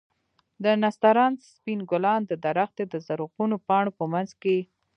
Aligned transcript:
د 0.63 0.65
نسترن 0.83 1.33
سپين 1.55 1.79
ګلان 1.91 2.21
د 2.27 2.31
درختې 2.45 2.83
د 2.89 2.95
زرغونو 3.05 3.55
پاڼو 3.67 3.91
په 3.99 4.05
منځ 4.13 4.29
کښې. 4.41 4.59